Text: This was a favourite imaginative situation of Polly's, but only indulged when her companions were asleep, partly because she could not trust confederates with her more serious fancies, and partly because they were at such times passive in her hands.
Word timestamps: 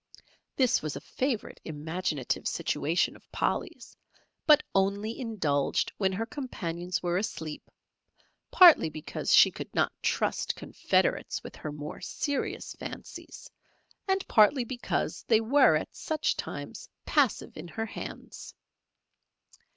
This 0.55 0.81
was 0.81 0.95
a 0.95 0.99
favourite 0.99 1.59
imaginative 1.63 2.47
situation 2.47 3.15
of 3.15 3.31
Polly's, 3.31 3.95
but 4.47 4.63
only 4.73 5.19
indulged 5.19 5.91
when 5.99 6.11
her 6.11 6.25
companions 6.25 7.03
were 7.03 7.19
asleep, 7.19 7.69
partly 8.49 8.89
because 8.89 9.31
she 9.31 9.51
could 9.51 9.71
not 9.75 9.91
trust 10.01 10.55
confederates 10.55 11.43
with 11.43 11.55
her 11.57 11.71
more 11.71 12.01
serious 12.01 12.73
fancies, 12.79 13.47
and 14.07 14.27
partly 14.27 14.63
because 14.63 15.23
they 15.27 15.39
were 15.39 15.75
at 15.75 15.95
such 15.95 16.35
times 16.35 16.89
passive 17.05 17.55
in 17.55 17.67
her 17.67 17.85
hands. 17.85 18.55